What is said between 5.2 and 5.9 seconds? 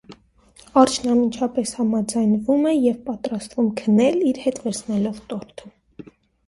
տորթը։